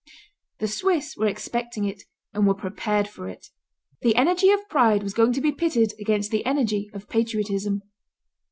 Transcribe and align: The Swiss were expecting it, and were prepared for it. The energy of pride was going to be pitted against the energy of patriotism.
The 0.57 0.67
Swiss 0.67 1.15
were 1.15 1.27
expecting 1.27 1.85
it, 1.85 2.05
and 2.33 2.47
were 2.47 2.55
prepared 2.55 3.07
for 3.07 3.29
it. 3.29 3.49
The 4.01 4.15
energy 4.15 4.49
of 4.49 4.67
pride 4.67 5.03
was 5.03 5.13
going 5.13 5.33
to 5.33 5.41
be 5.41 5.51
pitted 5.51 5.93
against 5.99 6.31
the 6.31 6.43
energy 6.43 6.89
of 6.91 7.07
patriotism. 7.07 7.83